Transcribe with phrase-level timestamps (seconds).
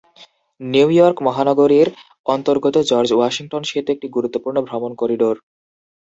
[0.61, 1.87] New York মহানগরীর
[2.25, 5.35] অন্তর্গত George Washington সেতু একটি গুরুত্বপূর্ণ ভ্রমণ করিডোর।